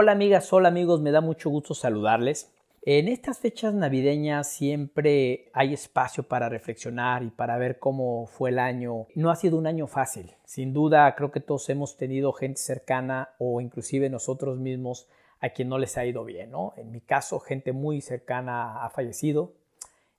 [0.00, 2.52] Hola amigas, hola amigos, me da mucho gusto saludarles.
[2.82, 8.60] En estas fechas navideñas siempre hay espacio para reflexionar y para ver cómo fue el
[8.60, 9.08] año.
[9.16, 10.36] No ha sido un año fácil.
[10.44, 15.08] Sin duda, creo que todos hemos tenido gente cercana o inclusive nosotros mismos
[15.40, 16.52] a quien no les ha ido bien.
[16.52, 16.74] ¿no?
[16.76, 19.54] En mi caso, gente muy cercana ha fallecido.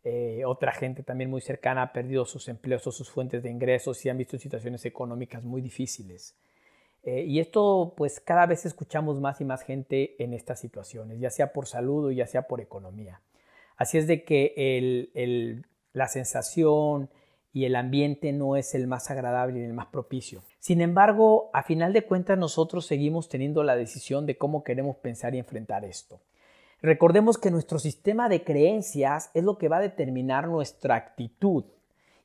[0.04, 4.06] Eh, otra gente también muy cercana ha perdido sus empleos o sus fuentes de ingresos
[4.06, 6.36] y han visto situaciones económicas muy difíciles.
[7.04, 11.30] Eh, y esto, pues cada vez escuchamos más y más gente en estas situaciones, ya
[11.30, 13.22] sea por salud o ya sea por economía.
[13.78, 15.64] Así es de que
[15.94, 17.10] la sensación
[17.54, 20.44] y el ambiente no es el más agradable y el más propicio.
[20.60, 25.34] Sin embargo, a final de cuentas nosotros seguimos teniendo la decisión de cómo queremos pensar
[25.34, 26.20] y enfrentar esto.
[26.82, 31.66] Recordemos que nuestro sistema de creencias es lo que va a determinar nuestra actitud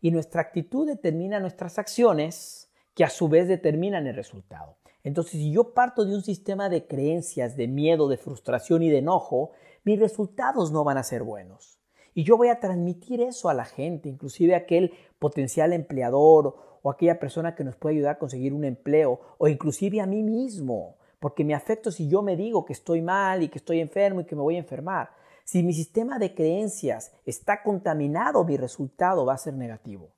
[0.01, 4.77] y nuestra actitud determina nuestras acciones que a su vez determinan el resultado.
[5.03, 8.99] Entonces, si yo parto de un sistema de creencias, de miedo, de frustración y de
[8.99, 9.51] enojo,
[9.85, 11.79] mis resultados no van a ser buenos.
[12.15, 16.91] Y yo voy a transmitir eso a la gente, inclusive a aquel potencial empleador o
[16.91, 20.97] aquella persona que nos puede ayudar a conseguir un empleo o inclusive a mí mismo,
[21.19, 24.27] porque me afecto si yo me digo que estoy mal y que estoy enfermo y
[24.27, 25.11] que me voy a enfermar.
[25.45, 30.15] Si mi sistema de creencias está contaminado, mi resultado va a ser negativo.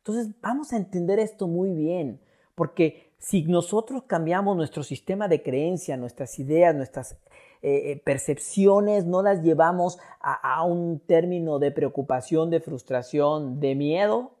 [0.00, 2.20] Entonces vamos a entender esto muy bien,
[2.54, 7.12] porque si nosotros cambiamos nuestro sistema de creencia, nuestras ideas, nuestras
[7.60, 13.74] eh, eh, percepciones, no las llevamos a, a un término de preocupación, de frustración, de
[13.74, 14.32] miedo,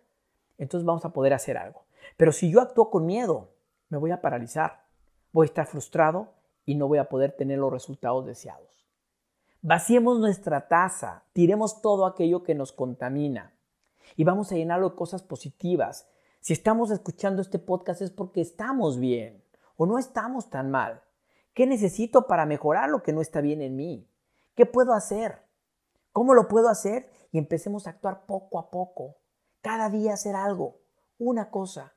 [0.56, 1.84] entonces vamos a poder hacer algo.
[2.16, 3.50] Pero si yo actúo con miedo,
[3.90, 4.84] me voy a paralizar,
[5.30, 6.28] voy a estar frustrado
[6.64, 8.86] y no voy a poder tener los resultados deseados.
[9.60, 13.52] Vaciemos nuestra taza, tiremos todo aquello que nos contamina
[14.16, 16.08] y vamos a llenarlo de cosas positivas.
[16.40, 19.42] Si estamos escuchando este podcast es porque estamos bien
[19.76, 21.02] o no estamos tan mal.
[21.54, 24.08] ¿Qué necesito para mejorar lo que no está bien en mí?
[24.54, 25.42] ¿Qué puedo hacer?
[26.12, 27.10] ¿Cómo lo puedo hacer?
[27.32, 29.16] Y empecemos a actuar poco a poco.
[29.60, 30.78] Cada día hacer algo,
[31.18, 31.92] una cosa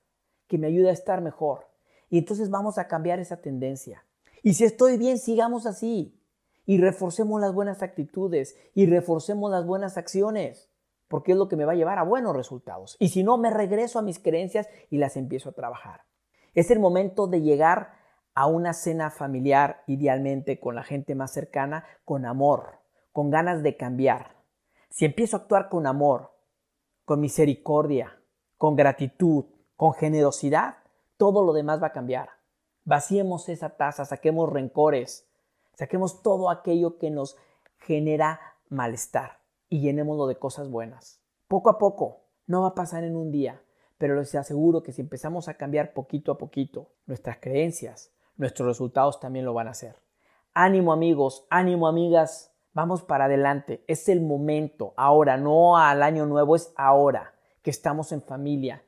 [0.48, 1.68] que me ayude a estar mejor.
[2.10, 4.06] Y entonces vamos a cambiar esa tendencia.
[4.44, 6.20] Y si estoy bien, sigamos así.
[6.66, 10.70] Y reforcemos las buenas actitudes y reforcemos las buenas acciones
[11.14, 12.98] porque es lo que me va a llevar a buenos resultados.
[12.98, 16.06] Y si no, me regreso a mis creencias y las empiezo a trabajar.
[16.56, 17.94] Es el momento de llegar
[18.34, 22.80] a una cena familiar, idealmente con la gente más cercana, con amor,
[23.12, 24.38] con ganas de cambiar.
[24.90, 26.32] Si empiezo a actuar con amor,
[27.06, 28.20] con misericordia,
[28.58, 29.46] con gratitud,
[29.76, 30.78] con generosidad,
[31.18, 32.30] todo lo demás va a cambiar.
[32.86, 35.30] Vaciemos esa taza, saquemos rencores,
[35.76, 37.38] saquemos todo aquello que nos
[37.78, 39.43] genera malestar
[39.74, 41.20] y llenémoslo de cosas buenas.
[41.48, 43.64] Poco a poco, no va a pasar en un día,
[43.98, 49.20] pero les aseguro que si empezamos a cambiar poquito a poquito nuestras creencias, nuestros resultados
[49.20, 49.96] también lo van a hacer.
[50.54, 53.84] Ánimo amigos, ánimo amigas, vamos para adelante.
[53.88, 58.84] Es el momento, ahora, no al año nuevo, es ahora que estamos en familia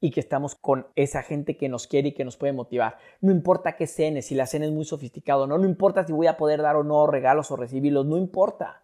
[0.00, 2.98] y que estamos con esa gente que nos quiere y que nos puede motivar.
[3.22, 6.26] No importa qué cene, si la cena es muy sofisticado, no, no importa si voy
[6.26, 8.82] a poder dar o no regalos o recibirlos, no importa.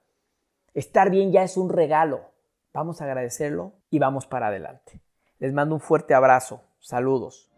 [0.75, 2.33] Estar bien ya es un regalo.
[2.72, 5.00] Vamos a agradecerlo y vamos para adelante.
[5.38, 6.62] Les mando un fuerte abrazo.
[6.81, 7.52] Saludos.